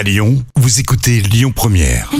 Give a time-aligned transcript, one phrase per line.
[0.00, 2.10] À Lyon, vous écoutez Lyon Première.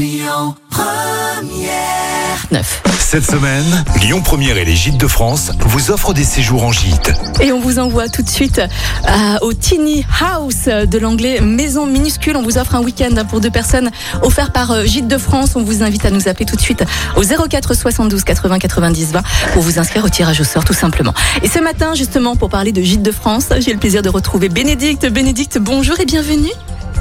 [2.50, 2.82] 9.
[2.98, 3.64] Cette semaine,
[4.02, 7.10] Lyon Première et les Gîtes de France vous offrent des séjours en gîte.
[7.40, 12.36] Et on vous envoie tout de suite euh, au Tiny House de l'anglais Maison Minuscule.
[12.36, 13.90] On vous offre un week-end pour deux personnes
[14.20, 15.52] offert par euh, Gîtes de France.
[15.54, 16.84] On vous invite à nous appeler tout de suite
[17.16, 19.22] au 04 72 80 90 20
[19.54, 21.14] pour vous inscrire au tirage au sort tout simplement.
[21.42, 24.50] Et ce matin, justement, pour parler de Gîtes de France, j'ai le plaisir de retrouver
[24.50, 25.06] Bénédicte.
[25.06, 26.52] Bénédicte, bonjour et bienvenue.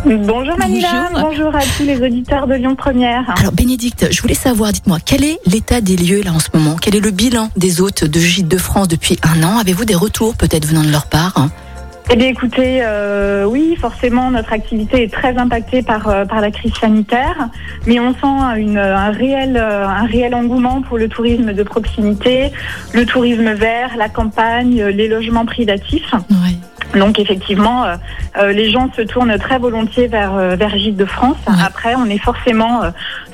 [0.06, 1.30] Bonjour Manila, Bonjour.
[1.30, 1.56] bonjour.
[1.56, 3.34] à tous les auditeurs de Lyon Première.
[3.38, 6.78] Alors Bénédicte, je voulais savoir, dites-moi, quel est l'état des lieux là en ce moment?
[6.82, 9.58] Quel est le bilan des hôtes de Gîtes de France depuis un an?
[9.60, 11.34] Avez-vous des retours peut-être venant de leur part?
[11.36, 11.50] Hein
[12.12, 16.50] Eh bien écoutez, euh, oui, forcément notre activité est très impactée par, euh, par la
[16.52, 17.50] crise sanitaire,
[17.86, 22.52] mais on sent une, un, réel, euh, un réel engouement pour le tourisme de proximité,
[22.94, 26.14] le tourisme vert, la campagne, les logements privatifs.
[26.30, 26.58] Oui.
[26.96, 27.96] Donc effectivement, euh,
[28.38, 31.38] euh, les gens se tournent très volontiers vers, euh, vers Gîtes de France.
[31.48, 31.54] Ouais.
[31.64, 32.90] Après, on est forcément euh,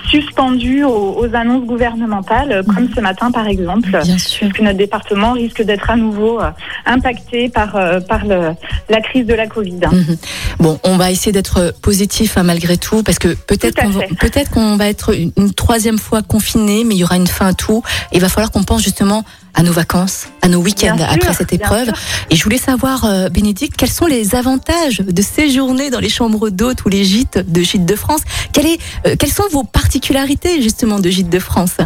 [0.10, 3.90] suspendu aux, aux annonces gouvernementales, euh, comme ce matin par exemple.
[3.90, 4.52] Bien sûr.
[4.54, 6.50] que notre département risque d'être à nouveau euh,
[6.86, 8.52] impacté par, euh, par le,
[8.90, 9.80] la crise de la Covid.
[9.92, 10.18] Mhm.
[10.60, 14.52] Bon, on va essayer d'être positif hein, malgré tout, parce que peut-être qu'on va, peut-être
[14.52, 17.54] qu'on va être une, une troisième fois confiné, mais il y aura une fin à
[17.54, 17.84] tout.
[18.12, 19.24] Et il va falloir qu'on pense justement
[19.56, 21.92] à nos vacances, à nos week-ends Bien après sûr, cette épreuve.
[22.30, 26.50] Et je voulais savoir, euh, Bénédicte, quels sont les avantages de séjourner dans les chambres
[26.50, 30.62] d'hôtes ou les gîtes de Gîtes de France Quelle est, euh, Quelles sont vos particularités
[30.62, 31.78] justement de Gîtes de France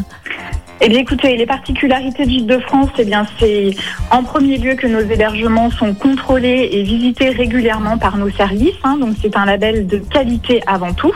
[0.82, 3.76] Eh bien, écoutez, les particularités de Gîtes de France, eh bien, c'est
[4.12, 8.76] en premier lieu que nos hébergements sont contrôlés et visités régulièrement par nos services.
[8.84, 11.14] hein, donc, c'est un label de qualité avant tout.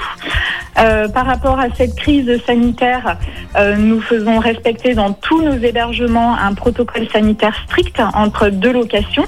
[0.80, 3.18] Euh, par rapport à cette crise sanitaire,
[3.56, 9.26] euh, nous faisons respecter dans tous nos hébergements un protocole sanitaire strict entre deux locations.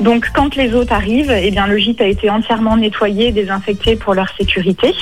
[0.00, 4.14] Donc, quand les hôtes arrivent, eh bien, le gîte a été entièrement nettoyé, désinfecté pour
[4.14, 4.94] leur sécurité.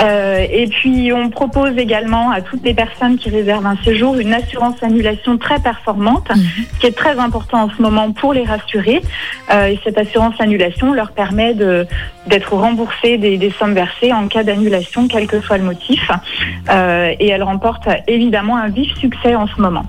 [0.00, 4.32] Euh, et puis, on propose également à toutes les personnes qui réservent un séjour une
[4.32, 9.02] assurance annulation très performante, ce qui est très important en ce moment pour les rassurer.
[9.52, 11.86] Euh, et cette assurance annulation leur permet de
[12.26, 16.10] d'être remboursés des, des sommes versées en cas d'annulation, quel que soit le motif.
[16.70, 19.84] Euh, et elle remporte évidemment un vif succès en ce moment.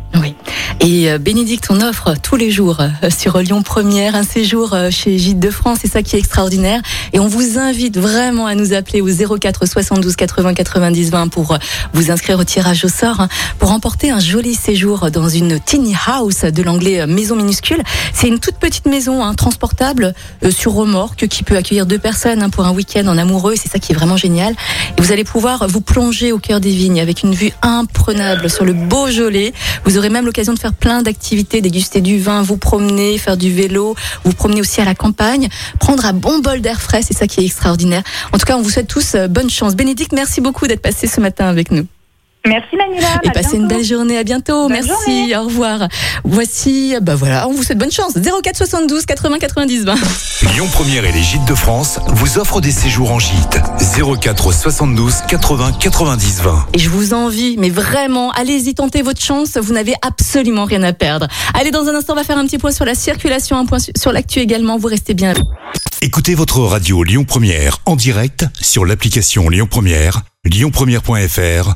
[0.83, 4.89] Et euh, Bénédicte, on offre tous les jours euh, sur Lyon Première un séjour euh,
[4.89, 5.77] chez Gîtes de France.
[5.83, 6.81] C'est ça qui est extraordinaire.
[7.13, 11.59] Et on vous invite vraiment à nous appeler au 04 72 80 90 20 pour
[11.93, 15.95] vous inscrire au tirage au sort hein, pour remporter un joli séjour dans une tiny
[16.07, 17.83] house de l'anglais maison minuscule.
[18.11, 22.41] C'est une toute petite maison hein, transportable euh, sur remorque qui peut accueillir deux personnes
[22.41, 23.53] hein, pour un week-end en amoureux.
[23.55, 24.55] C'est ça qui est vraiment génial.
[24.97, 28.65] Et vous allez pouvoir vous plonger au cœur des vignes avec une vue imprenable sur
[28.65, 29.53] le Beaujolais.
[29.85, 33.51] Vous aurez même l'occasion de faire plein d'activités, déguster du vin, vous promener, faire du
[33.53, 35.49] vélo, vous promener aussi à la campagne,
[35.79, 38.03] prendre un bon bol d'air frais, c'est ça qui est extraordinaire.
[38.33, 39.75] En tout cas, on vous souhaite tous euh, bonne chance.
[39.75, 41.87] Bénédicte, merci beaucoup d'être passé ce matin avec nous.
[42.45, 43.07] Merci Manila.
[43.23, 44.17] Et à passez une belle journée.
[44.17, 44.63] À bientôt.
[44.67, 44.89] Bonne merci.
[44.89, 45.37] journée.
[45.37, 45.87] Au revoir.
[46.23, 48.13] Voici, bah voilà, on vous souhaite bonne chance.
[48.15, 49.95] 04 72 80 90 20.
[50.53, 53.59] Lyon Première et les Gîtes de France vous offrent des séjours en gîte.
[54.19, 56.67] 04 72 80 90 20.
[56.73, 59.57] Et je vous envie, mais vraiment, allez-y, tentez votre chance.
[59.57, 61.27] Vous n'avez absolument rien à perdre.
[61.53, 63.79] Allez, dans un instant, on va faire un petit point sur la circulation, un point
[63.79, 64.77] su- sur l'actu également.
[64.79, 65.33] Vous restez bien.
[66.01, 71.75] Écoutez votre radio Lyon Première en direct sur l'application Lyon Première, lyonpremière.fr